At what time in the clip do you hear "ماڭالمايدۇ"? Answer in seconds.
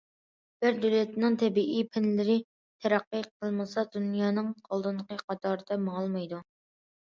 5.87-6.45